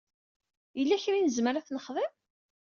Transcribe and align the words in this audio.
Yella 0.77 1.03
kra 1.03 1.15
i 1.17 1.21
nezmer 1.23 1.53
ad 1.55 1.65
t-nexdem? 1.65 2.11